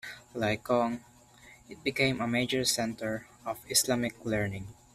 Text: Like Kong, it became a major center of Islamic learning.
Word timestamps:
Like 0.33 0.63
Kong, 0.63 1.05
it 1.69 1.83
became 1.83 2.21
a 2.21 2.27
major 2.27 2.65
center 2.65 3.27
of 3.45 3.59
Islamic 3.69 4.25
learning. 4.25 4.69